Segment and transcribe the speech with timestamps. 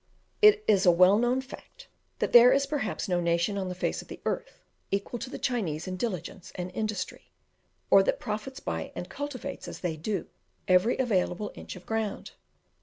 [0.41, 4.01] It is a well known fact, that there is perhaps no nation on the face
[4.01, 7.31] of the earth equal to the Chinese in diligence and industry,
[7.91, 10.25] or that profits by, and cultivates, as they do,
[10.67, 12.31] every available inch of ground.